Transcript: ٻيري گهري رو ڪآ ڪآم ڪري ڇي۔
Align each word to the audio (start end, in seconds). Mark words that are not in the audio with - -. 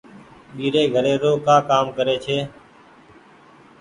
ٻيري 0.55 0.83
گهري 0.93 1.13
رو 1.23 1.31
ڪآ 1.45 1.55
ڪآم 1.69 1.85
ڪري 1.97 2.15
ڇي۔ 2.25 2.37